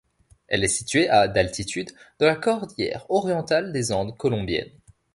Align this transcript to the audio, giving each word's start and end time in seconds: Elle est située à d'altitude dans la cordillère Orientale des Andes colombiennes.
Elle 0.47 0.63
est 0.63 0.67
située 0.67 1.07
à 1.09 1.27
d'altitude 1.27 1.91
dans 2.17 2.25
la 2.25 2.35
cordillère 2.35 3.05
Orientale 3.11 3.71
des 3.71 3.91
Andes 3.91 4.17
colombiennes. 4.17 4.71